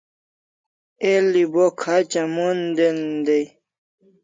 El'i 1.11 1.43
bo 1.53 1.65
khacha 1.81 2.21
mon 2.35 2.59
den 2.77 2.99
dai 3.25 3.45